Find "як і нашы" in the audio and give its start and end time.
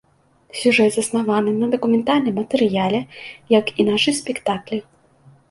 3.59-4.17